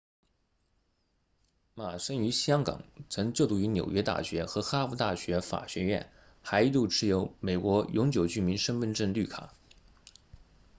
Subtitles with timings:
[1.75, 9.53] 马生于香港曾就读于纽约大学和哈佛大学法学院还一度持有美国永久居民身份证绿卡